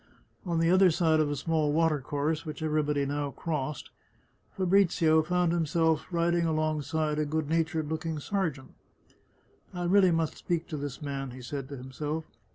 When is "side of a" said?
0.89-1.35